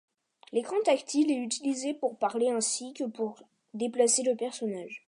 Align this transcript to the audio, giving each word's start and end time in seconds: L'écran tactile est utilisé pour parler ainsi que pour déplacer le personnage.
L'écran 0.51 0.77
tactile 0.83 1.29
est 1.31 1.35
utilisé 1.43 1.93
pour 1.93 2.17
parler 2.17 2.49
ainsi 2.49 2.91
que 2.95 3.03
pour 3.03 3.43
déplacer 3.75 4.23
le 4.23 4.35
personnage. 4.35 4.99